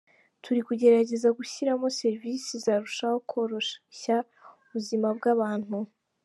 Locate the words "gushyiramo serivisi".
1.37-2.51